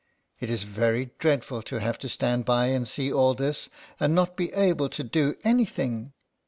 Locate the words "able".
4.53-4.89